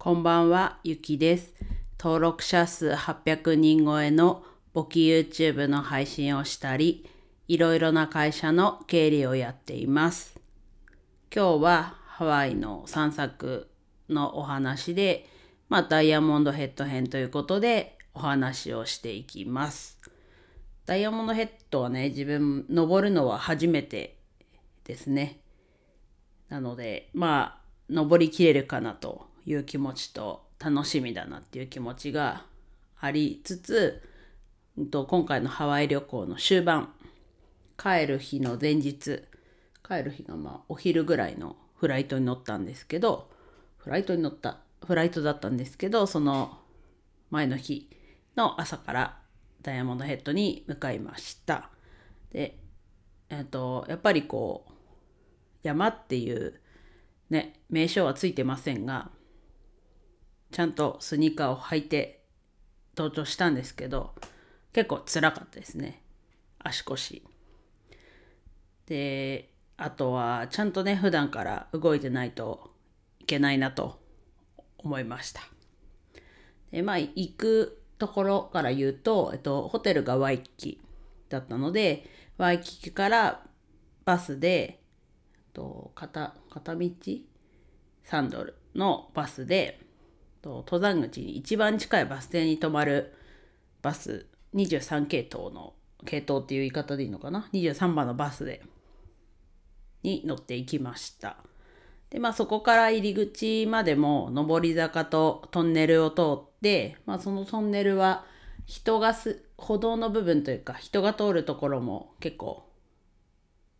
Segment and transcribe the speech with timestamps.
[0.00, 1.56] こんばんは、ゆきです。
[1.98, 7.04] 登録者数800人超えの簿記 YouTube の配信をしたり、
[7.48, 10.40] いろいろな会社の経理をやっています。
[11.34, 13.68] 今日はハワイの散策
[14.08, 15.26] のお話で、
[15.68, 19.98] まあ、ダイヤモンドヘッド編ということでお話をしていきます。
[20.86, 24.16] ダイヤモンドヘッドはね、自分登るのは初めて
[24.84, 25.40] ですね。
[26.50, 32.44] なので、まあ、登りきれるかなという気持ちと、楽しみだなっていう気持ちが
[33.00, 34.02] ありつつ、
[34.76, 36.92] うんと今回のハワイ旅行の終盤、
[37.76, 39.22] 帰る日の前日、
[39.86, 43.30] 帰る日がまあお昼ぐらいのフライトに乗ったんですけど、
[43.76, 46.58] フライトに乗った、フライトだったんですけど、その
[47.30, 47.88] 前の日
[48.36, 49.18] の朝から
[49.62, 51.70] ダイヤモンドヘッドに向かいました。
[52.32, 52.58] で、
[53.30, 54.72] えっと、やっぱりこう、
[55.62, 56.60] 山っていう
[57.30, 59.10] ね、名称はついてませんが、
[60.50, 62.24] ちゃんとスニーカーを履いて
[62.96, 64.14] 登頂したんですけど、
[64.72, 66.02] 結構辛かったですね。
[66.58, 67.22] 足腰。
[68.86, 72.70] で、あとはちゃんとね、普段から動いてないと
[73.20, 74.00] いけないなと
[74.78, 75.42] 思いました。
[76.70, 80.80] で、まあ、行くところから言うと、えっと、ホテルがワイキキ
[81.28, 83.42] だったので、ワイキキから
[84.04, 84.80] バスで、
[85.34, 86.88] えっと、片、片道
[88.04, 89.80] ？3ドルのバスで、
[90.42, 93.14] 登山口に一番近いバス停に止まる
[93.82, 98.62] バス23系統の系統っていう言い方でいいのかな？23番のバスで
[100.02, 101.36] に乗っていきました。
[102.10, 108.24] でまあそこから入り口までも上り坂とトンネルを通って、まあ、そのトンネルは
[108.64, 112.66] 人がす歩道の部分というか人が通るところも結構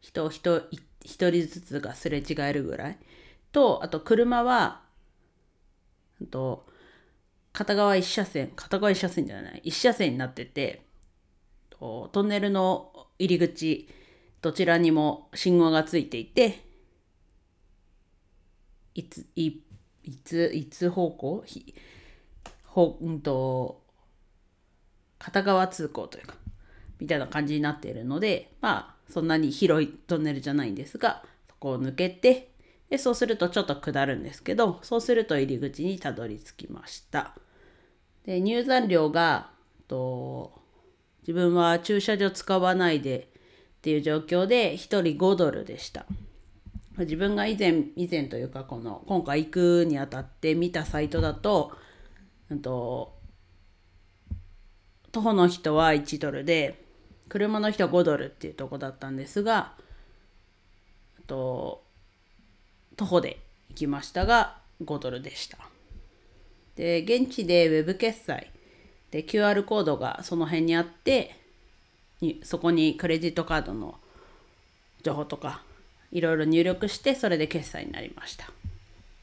[0.01, 0.63] 人人
[1.05, 2.99] 一人ずつがすれ違えるぐらい。
[3.51, 4.83] とあと車は
[6.27, 6.67] と
[7.53, 10.85] 片側一車線片側一車線じゃない一車線になってて
[11.71, 13.89] とトンネルの入り口
[14.41, 16.65] どちらにも信号がついていて
[18.95, 19.63] いつい
[20.05, 21.75] いついつ方向ひ
[22.65, 23.83] ほうんと
[25.19, 26.35] 片側通行というか
[27.01, 32.48] みたいな感じになっているのでまあそんなに広いトンネルじゃないんですがそこを抜けて
[32.91, 37.35] でそうするとちょっと下るんですけどそうすると入り口にたどり着きました。
[38.25, 39.51] で入山料が
[39.89, 40.53] と
[41.23, 43.29] 自分は駐車場使わないで
[43.79, 46.07] っていう状況で1人5ドルでした。
[46.99, 51.73] 自分が以前以前というかこの今回行くにあたって見たサイトだと
[52.63, 53.15] と
[55.13, 56.85] 徒歩の人は1ドルで
[57.29, 59.75] 車の人は5ドルっていうとこだったんですが
[61.27, 61.85] と
[62.99, 63.39] 徒歩で
[63.71, 65.57] 行きましたが5ドルでした。
[66.77, 68.51] で現地でウェブ決済
[69.11, 71.37] で QR コードがその辺にあって
[72.21, 73.99] にそこにクレジットカードの
[75.03, 75.63] 情報とか
[76.11, 78.51] いろいろ入力してそれで決済になりました。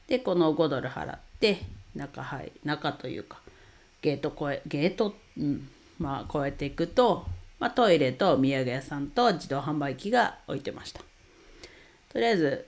[0.08, 1.60] でこの5ドル払って
[1.94, 3.40] 中入中というか
[4.00, 7.26] ゲート越えゲート、うん、まあ越えていくと、
[7.58, 11.00] まあ、トイレと土産屋さんと自動販売機が置いてました。
[12.10, 12.66] とりあえず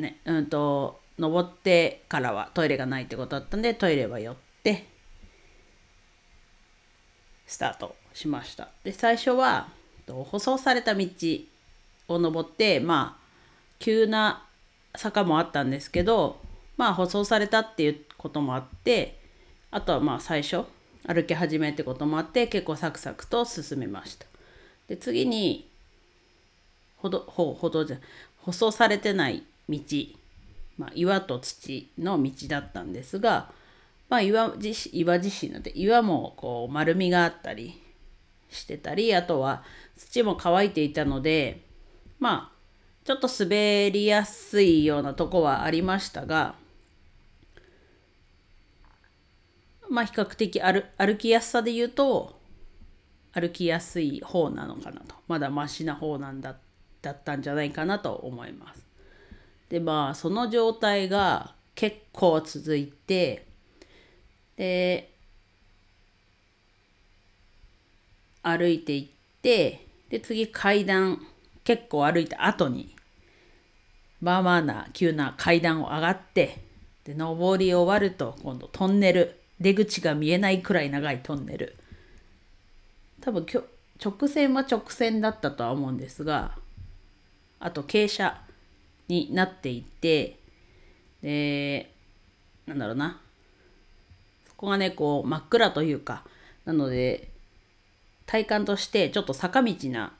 [0.00, 4.86] ね、うんと、登ってからはトイレがないってことだったんで、トイレは寄って、
[7.46, 8.68] スタートしました。
[8.84, 9.68] で、最初は、
[10.08, 11.06] 舗装された道
[12.08, 13.20] を登って、まあ、
[13.78, 14.46] 急な
[14.96, 16.40] 坂もあったんですけど、
[16.76, 19.18] まあ、舗装されたっていうこともあって、
[19.70, 20.64] あとはまあ、最初、
[21.06, 24.26] 歩き始めってこともあって、結構サクサクと進めました。
[24.88, 25.68] で、次に、
[26.96, 27.98] ほど、ほ、ほどじゃ、
[28.38, 29.78] 舗装されてない道、
[30.78, 33.50] まあ、岩と土の道だったんですが、
[34.08, 37.80] まあ、岩自岩自身ので岩もこう丸みがあったり
[38.50, 39.62] してたりあとは
[39.96, 41.62] 土も乾いていたので
[42.18, 42.60] まあ
[43.04, 46.54] ちょっと滑りやすいようなとこはありましたが
[49.88, 52.38] まあ比較的歩歩きやすさで言うと
[53.32, 56.56] 歩きやすい方なのかなとまだマシな方なんだ
[57.02, 58.89] だったんじゃないかなと思います。
[59.70, 63.46] でまあその状態が結構続いて
[64.56, 65.10] で
[68.42, 71.20] 歩いていってで次階段
[71.64, 72.94] 結構歩いた後に
[74.20, 76.58] まあまあな急な階段を上がって
[77.04, 81.76] で上り終わると今度トンネル出口が見えないくらい長いトンネル。
[83.20, 83.64] 多分きょ
[84.02, 86.56] 直線は直線だったとは思うんですが
[87.58, 88.49] あと傾斜。
[89.10, 90.36] になっていて
[91.22, 91.90] で
[92.66, 93.20] なんだろうな。
[94.46, 96.22] そこがねこう真っ暗というか
[96.64, 97.28] なので
[98.26, 100.12] 体感としてちょっと坂道な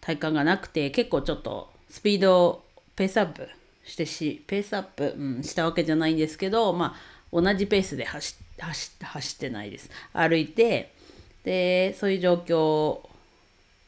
[0.00, 2.64] 体感がなくて結構ちょっとスピードを
[2.96, 3.48] ペースアップ
[3.84, 9.90] してしペースアップ、うん、したわけじゃないんですけどまあ同じペースで走走走ってないです。
[10.12, 10.92] 歩いて
[11.44, 13.00] でそういう状況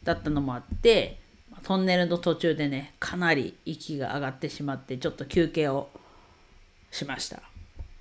[0.02, 1.18] だったのもあって
[1.62, 5.88] トンネルの途中でねかなり息が上がってしまってちょっと休憩を
[6.90, 7.42] しました。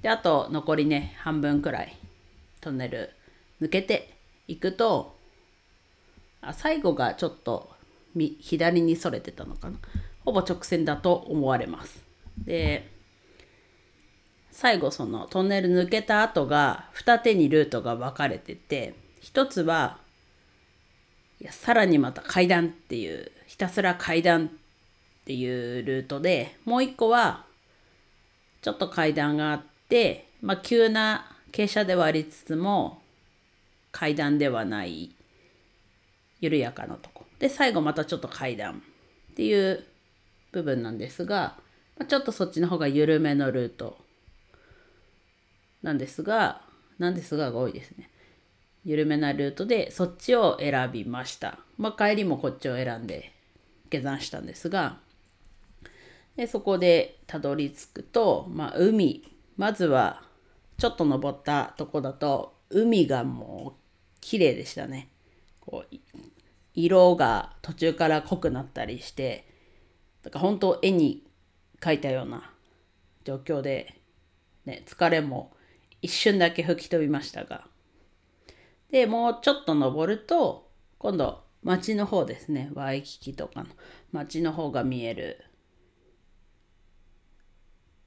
[0.02, 1.96] であと残りね半分くらい
[2.62, 3.12] トンネル
[3.62, 4.14] 抜けて
[4.48, 5.16] いくと
[6.42, 7.70] あ最後がちょっと
[8.40, 9.78] 左にそれてたのかな。
[10.26, 12.04] ほぼ直線だと思われます。
[12.38, 12.90] で
[14.52, 20.00] 最後そのトンネル抜けた後が二手にルートが分かれてて一つは
[21.40, 24.50] いやさらにまた階段っていうひたすら階段っ
[25.26, 27.46] ていうルートでもう一個は
[28.62, 33.02] ちょっと階段があってまあ急な傾斜ではありつつも
[33.92, 35.16] 階段ではない
[36.40, 37.26] 緩やかなとこ。
[37.40, 38.84] で最後またちょっと階段
[39.32, 39.84] っていう
[40.52, 41.58] 部分なんですが、
[41.98, 43.98] まあ、ちょっとそっちの方が緩めのルート
[45.82, 46.62] なんですが
[47.00, 48.12] なんですがが多いですね。
[48.86, 51.58] 緩めなルートでそっちを選びました。
[51.80, 53.34] まあ帰りもこっちを選んで
[53.90, 55.00] 下山したんですが
[56.36, 59.24] でそこでたどり着くと、まあ、海。
[59.58, 60.24] まずは
[60.78, 63.80] ちょっと登ったとこだと海がもう
[64.22, 65.10] 綺麗でしたね。
[65.60, 65.96] こう
[66.74, 69.46] 色が途中から濃くなったりして
[70.24, 71.26] だから本当絵に
[71.82, 72.54] 描いたような
[73.26, 74.00] 状況で、
[74.66, 75.52] ね、疲れも
[76.02, 77.68] 一瞬だけ吹き飛びましたが。
[78.92, 82.72] でもうちょっと登ると今度町の方ですね。
[82.74, 83.70] ワイキキとかの。
[84.12, 85.44] 町の方が見える、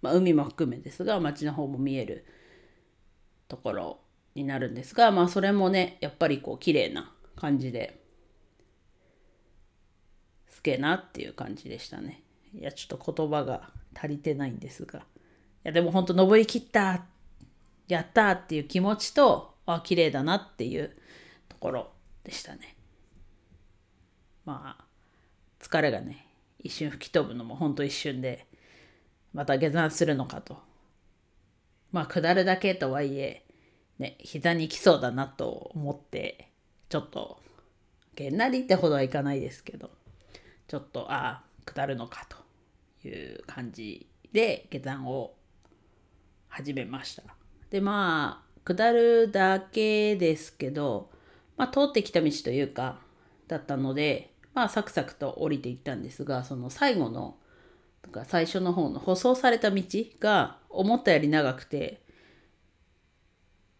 [0.00, 2.24] まあ、海も含めですが町の方も見える
[3.48, 3.98] ところ
[4.34, 8.00] になるんですがまあそれもねやっぱりこう綺麗な感じで
[10.48, 12.22] すげえなっていう感じでしたね。
[12.54, 15.00] いやちょっと言葉が足りてないんですが。
[15.00, 15.02] い
[15.64, 17.04] やでも本当登りきった
[17.88, 20.96] やったっていう気持ちとあ綺麗だなっていう
[21.48, 21.92] ところ
[22.24, 22.76] でしたね。
[24.44, 24.84] まあ
[25.60, 26.26] 疲れがね
[26.58, 28.46] 一瞬吹き飛ぶのもほんと一瞬で
[29.32, 30.58] また下山するのかと。
[31.90, 33.44] まあ下るだけとはいえ
[33.98, 36.48] ね膝に来そうだなと思って
[36.88, 37.40] ちょっと
[38.14, 39.90] げんなりってほどはいかないですけど
[40.68, 45.34] ちょっとああ下るのかという感じで下山を
[46.48, 47.22] 始めました。
[47.70, 51.10] でまあ下るだけですけど、
[51.56, 53.00] まあ、通ってきた道というか
[53.48, 57.36] だったのでまあサクサクと降りていったんですがその最後の
[58.02, 59.82] とか最初の方の舗装された道
[60.20, 62.02] が思ったより長くて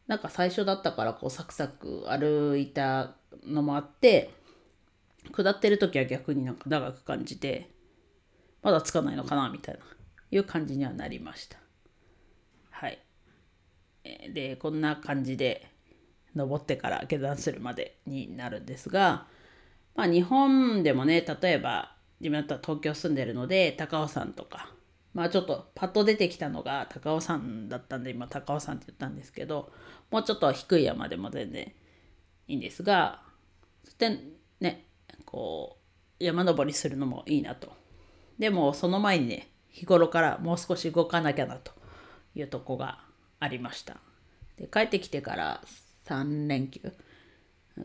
[0.06, 3.14] なんか最初だったからこうサクサク歩いた
[3.46, 4.30] のもあって
[5.32, 7.70] 下ってる時は逆になんか長く感じて
[8.62, 9.80] まだつかないのかなみたいな
[10.30, 11.58] いう感じにはなりました。
[12.70, 12.98] はい。
[14.32, 15.69] でこんな感じで
[16.34, 19.26] 登ってから下山するまでになるんですが
[19.94, 24.73] まあ日本でもね例えば自分だったら東京住んでるので高尾山とか。
[25.15, 29.71] まあちょっとパッと出てきたのが高尾山だったんで今高尾山って言ったんですけど
[30.11, 31.72] もうちょっと低い山でも全然
[32.49, 33.20] いいんですが
[33.84, 34.19] そして
[34.61, 34.87] ね
[35.27, 35.77] こ
[36.19, 37.72] う山登りするのもいいなと。
[38.39, 41.72] でもその前にね日頃からもう少し動かなきゃなと
[42.34, 43.01] いうとこが
[43.39, 43.99] ありました。
[44.56, 45.63] で帰ってきてから
[46.06, 46.81] 3連休。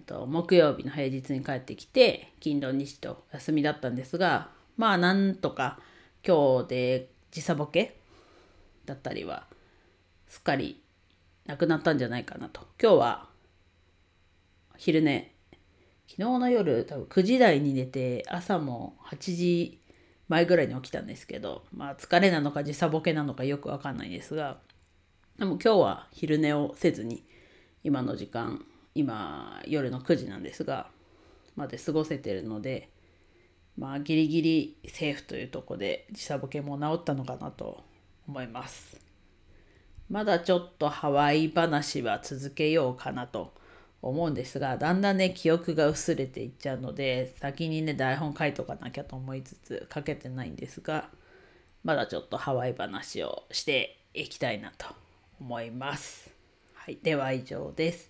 [0.06, 5.80] と木曜日の平日に帰ってきて金土日と休みだったんですがまあなんとか
[6.26, 8.00] 今日で時差ボケ
[8.86, 9.46] だったりは
[10.28, 10.82] すっかり
[11.46, 12.68] なくなったんじゃないかなと。
[12.82, 13.30] 今日は
[14.78, 15.34] 昼寝。
[16.10, 19.82] 昨日の夜多分9時台に寝て朝も8時
[20.30, 24.58] 前ぐらいに起きたんですけどまあ疲れなのか時差ボケなのかよくわかんないですが
[25.38, 27.26] でも今日は昼寝をせずに
[27.84, 28.64] 今の時間
[28.98, 30.88] 今夜の9時なんですが
[31.56, 32.90] まで過ごせてるので
[33.78, 37.84] まあギリギリセーフというとこで時差ボケも治ったのかなと
[38.28, 39.00] 思います
[40.10, 43.54] まだちょっとハワイ話は続けようかなと
[44.02, 51.10] 思うんですがだんだんね記憶が薄れていっちゃうので先にね台本書いとかなきゃと思いつつ書けてないんですが
[51.84, 54.88] まだちょっとハワイ話をしていきたいなと
[55.40, 56.32] 思います。
[56.74, 58.10] はい、では以上です。